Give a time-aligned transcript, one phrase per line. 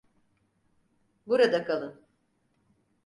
[1.27, 2.01] Burada kalın.